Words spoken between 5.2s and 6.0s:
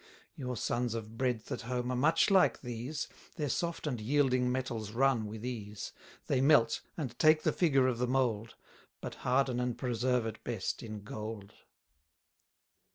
with ease: